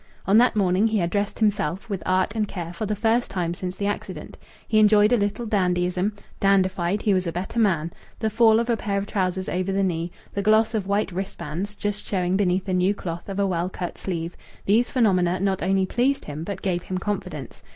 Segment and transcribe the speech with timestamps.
[0.25, 3.53] On that morning he had dressed himself with art and care for the first time
[3.53, 4.35] since the accident.
[4.67, 8.75] He enjoyed a little dandyism; dandified, he was a better man; the "fall" of a
[8.75, 12.73] pair of trousers over the knee, the gloss of white wristbands, just showing beneath the
[12.73, 14.35] new cloth of a well cut sleeve
[14.65, 17.61] these phenomena not only pleased him but gave him confidence.